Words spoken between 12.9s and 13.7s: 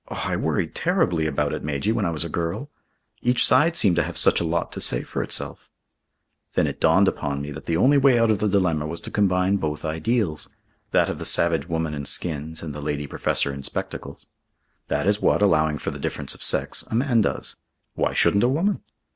professor in